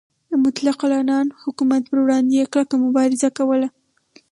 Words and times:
د 0.29 0.31
مطلق 0.45 0.77
العنان 0.87 1.27
حکومت 1.43 1.81
پروړاندې 1.89 2.33
یې 2.39 2.45
کلکه 2.53 2.75
مبارزه 2.85 3.29
کوله. 3.37 3.67